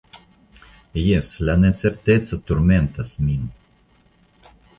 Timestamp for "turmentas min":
2.49-3.45